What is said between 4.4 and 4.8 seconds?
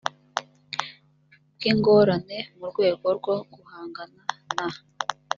na